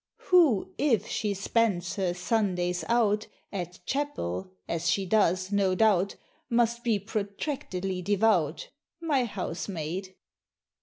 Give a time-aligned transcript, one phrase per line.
[0.31, 6.15] Who, if she spends her "Sundays out" At Chapel, as she does, no doubt,
[6.49, 8.71] Must be protractedly devout?
[8.99, 10.15] My Housemaid.